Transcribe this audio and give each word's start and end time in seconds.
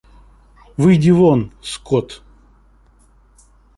Выйди 0.81 1.11
вон, 1.19 1.41
скот. 1.71 2.07